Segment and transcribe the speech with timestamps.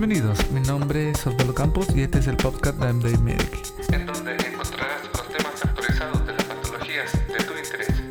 [0.00, 3.52] Bienvenidos, mi nombre es Osvaldo Campos y este es el podcast de MD Medic.
[3.92, 8.02] en donde encontrarás los temas actualizados de las patologías de tu interés.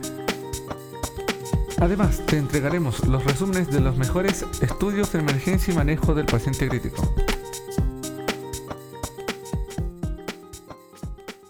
[1.82, 6.70] Además, te entregaremos los resúmenes de los mejores estudios de emergencia y manejo del paciente
[6.70, 7.12] crítico.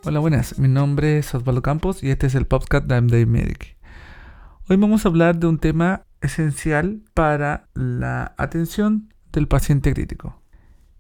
[0.06, 0.58] Hola, buenas.
[0.58, 3.76] Mi nombre es Osvaldo Campos y este es el podcast de MD Medic.
[4.70, 10.42] Hoy vamos a hablar de un tema esencial para la atención del paciente crítico.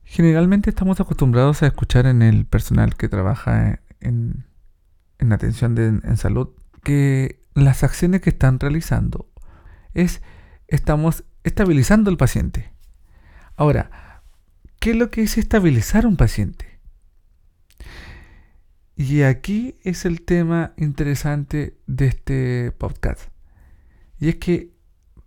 [0.04, 4.46] Generalmente estamos acostumbrados a escuchar en el personal que trabaja en,
[5.20, 6.50] en atención de- en salud
[6.84, 9.30] que las acciones que están realizando
[9.94, 10.22] es
[10.68, 12.72] estamos estabilizando al paciente.
[13.56, 14.22] Ahora,
[14.80, 16.80] ¿qué es lo que es estabilizar un paciente?
[18.96, 23.30] Y aquí es el tema interesante de este podcast.
[24.20, 24.74] Y es que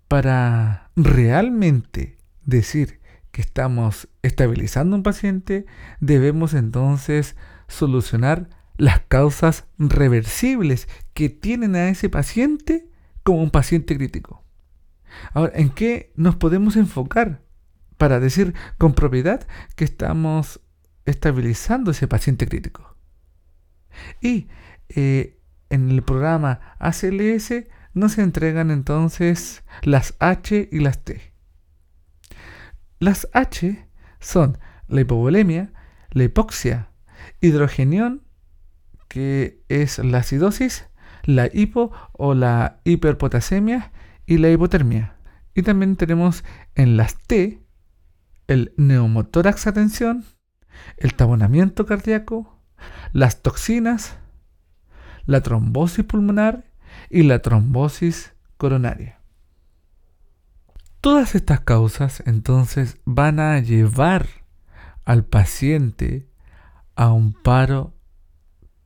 [0.09, 5.67] para realmente decir que estamos estabilizando un paciente,
[6.01, 12.89] debemos entonces solucionar las causas reversibles que tienen a ese paciente
[13.23, 14.45] como un paciente crítico.
[15.33, 17.43] Ahora, ¿en qué nos podemos enfocar
[17.97, 20.61] para decir con propiedad que estamos
[21.05, 22.97] estabilizando ese paciente crítico?
[24.20, 24.48] Y
[24.89, 25.39] eh,
[25.70, 31.31] en el programa ACLS nos entregan entonces las H y las T.
[33.03, 33.84] Las H
[34.20, 35.72] son la hipovolemia,
[36.12, 36.91] la hipoxia,
[37.41, 38.22] hidrogenión,
[39.08, 40.86] que es la acidosis,
[41.25, 43.91] la hipo o la hiperpotasemia
[44.25, 45.17] y la hipotermia.
[45.53, 46.45] Y también tenemos
[46.77, 47.67] en las T
[48.47, 50.25] el neumotórax atención,
[50.97, 52.56] el tabonamiento cardíaco,
[53.12, 54.17] las toxinas,
[55.27, 56.70] la trombosis pulmonar
[57.11, 59.22] y la trombosis coronaria.
[61.03, 64.28] Todas estas causas entonces van a llevar
[65.05, 66.29] al paciente
[66.95, 67.92] a un paro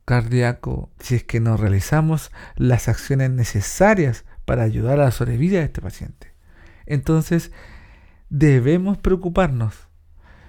[0.06, 5.66] cardíaco si es que no realizamos las acciones necesarias para ayudar a la sobrevida de
[5.66, 6.32] este paciente.
[6.87, 7.53] Entonces,
[8.31, 9.75] debemos preocuparnos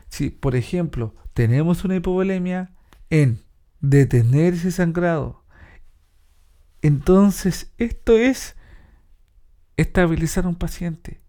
[0.07, 2.71] si, por ejemplo, tenemos una hipovolemia
[3.09, 3.43] en
[3.81, 5.43] detener ese sangrado.
[6.81, 8.55] Entonces, esto es
[9.75, 11.26] estabilizar a un paciente.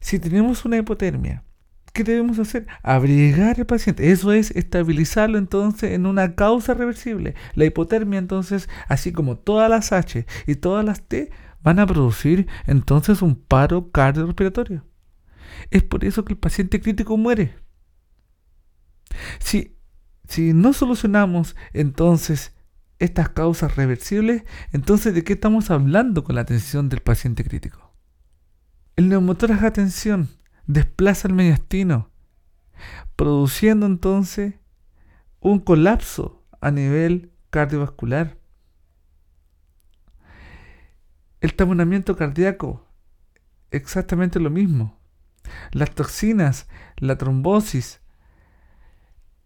[0.00, 1.44] Si tenemos una hipotermia,
[1.92, 2.66] ¿qué debemos hacer?
[2.82, 4.10] Abrigar al paciente.
[4.10, 7.34] Eso es estabilizarlo entonces en una causa reversible.
[7.54, 11.30] La hipotermia entonces, así como todas las H y todas las T,
[11.62, 14.84] van a producir entonces un paro cardiorrespiratorio.
[15.70, 17.54] Es por eso que el paciente crítico muere.
[19.38, 19.76] Si,
[20.28, 22.54] si no solucionamos entonces
[22.98, 27.89] estas causas reversibles, entonces ¿de qué estamos hablando con la atención del paciente crítico?
[29.00, 30.28] El neumotórax de atención
[30.66, 32.10] desplaza el mediastino,
[33.16, 34.56] produciendo entonces
[35.40, 38.36] un colapso a nivel cardiovascular.
[41.40, 42.86] El taponamiento cardíaco,
[43.70, 45.00] exactamente lo mismo.
[45.72, 46.68] Las toxinas,
[46.98, 48.02] la trombosis,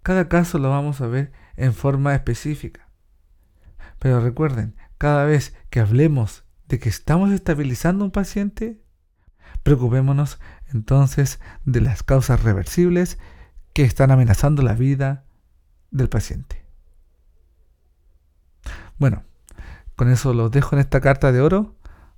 [0.03, 2.88] cada caso lo vamos a ver en forma específica.
[4.00, 8.84] Pero recuerden, cada vez que hablemos de que estamos estabilizando un paciente,
[9.64, 10.38] preocupémonos
[10.72, 13.19] entonces de las causas reversibles
[13.72, 15.25] que están amenazando la vida
[15.91, 16.64] del paciente.
[18.98, 19.24] Bueno,
[19.97, 21.74] con eso los dejo en esta carta de oro.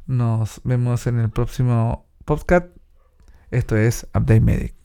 [0.06, 2.66] Nos vemos en el próximo podcast.
[3.50, 4.75] Esto es Update Medic.